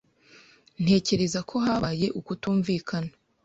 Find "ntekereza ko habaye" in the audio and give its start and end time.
0.83-2.07